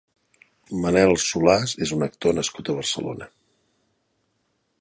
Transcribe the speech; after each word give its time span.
Manel 0.85 1.13
Solàs 1.25 1.75
és 1.87 1.93
un 1.97 2.07
actor 2.07 2.37
nascut 2.39 2.73
a 2.75 2.79
Barcelona. 2.81 3.29